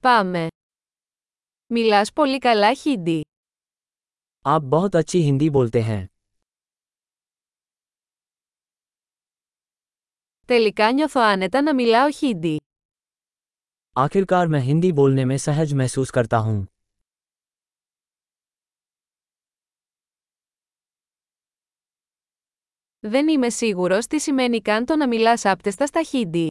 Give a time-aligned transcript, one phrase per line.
[0.00, 0.46] Πάμε.
[1.66, 3.20] Μιλάς πολύ καλά χίντι.
[4.44, 6.06] आप बहुत अच्छी हिंदी बोलते हैं
[10.46, 12.56] Τελικά νιώθω άνετα να μιλάω χίντι.
[14.04, 16.66] आखिरकार मैं हिंदी बोलने में सहज महसूस करता हूँ
[23.00, 26.50] Δεν είμαι σίγουρος τι σημαίνει καν το να μιλάς άπτεστα στα χίντι.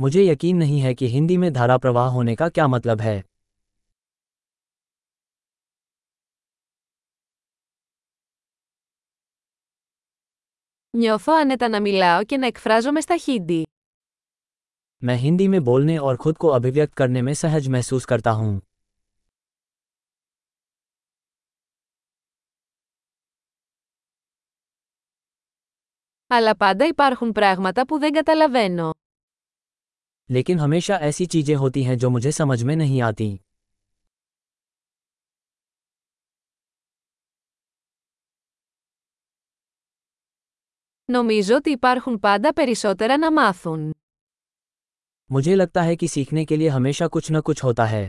[0.00, 3.20] मुझे यकीन नहीं है कि हिंदी में धारा प्रवाह होने का क्या मतलब है
[10.96, 13.62] Νιώθω άνετα να μιλάω και να εκφράζομαι στα χίντι.
[15.02, 18.60] मैं हिंदी में बोलने और खुद को अभिव्यक्त करने में सहज महसूस करता हूँ
[26.30, 28.90] Αλλά πάντα υπάρχουν πράγματα που δεν καταλαβαίνω.
[30.30, 33.30] लेकिन हमेशा ऐसी चीजें होती हैं जो मुझे समझ में नहीं आती
[41.08, 43.90] Νομίζω ότι υπάρχουν πάντα περισσότερα να μάθουν.
[45.30, 48.04] मुझे लगता है कि सीखने के लिए हमेशा कुछ न कुछ होता है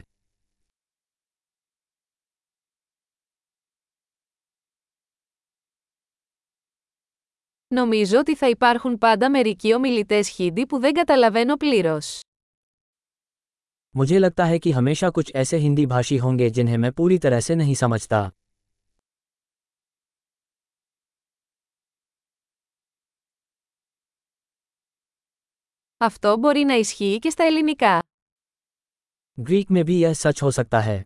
[7.67, 12.19] Νομίζω ότι θα υπάρχουν πάντα μερικοί ομιλητές χίντι που δεν καταλαβαίνω πλήρως.
[13.97, 17.55] मुझे लगता है कि हमेशा कुछ ऐसे हिंदी भाषी होंगे जिन्हें मैं पूरी तरह से
[17.55, 18.21] नहीं समझता
[25.97, 27.99] Αυτό μπορεί να ισχύει και στα ελληνικά.
[29.37, 30.97] ग्रीक में भी यह सच हो सकता है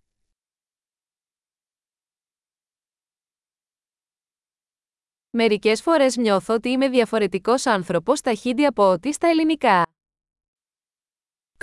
[5.31, 9.85] Μερικές φορές νιώθω ότι είμαι διαφορετικός άνθρωπος στα χίντι από ό,τι στα ελληνικά.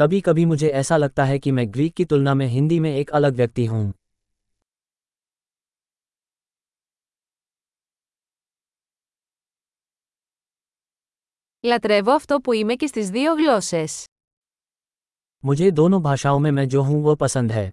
[0.02, 3.10] कभी कभी मुझे ऐसा लगता है कि मैं ग्रीक की तुलना में हिंदी में एक
[3.10, 3.92] अलग व्यक्ति हूँ
[11.60, 14.04] Λατρεύω αυτό που είμαι και στις δύο γλώσσες.
[15.46, 17.66] मुझे दोनों भाषाओं में मैं जो हूँ वो पसंद है